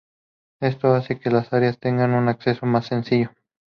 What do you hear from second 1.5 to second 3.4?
áreas tengan un acceso más sencillo.